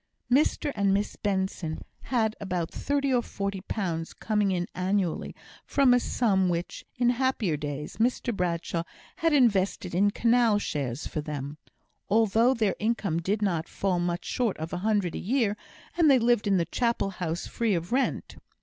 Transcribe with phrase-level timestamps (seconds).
[0.31, 5.99] Mr and Miss Benson had about thirty or forty pounds coming in annually from a
[5.99, 8.81] sum which, in happier days, Mr Bradshaw
[9.17, 11.59] had invested in Canal shares for them.
[12.09, 15.55] Altogether their income did not fall much short of a hundred a year,
[15.95, 18.37] and they lived in the Chapel house free of rent.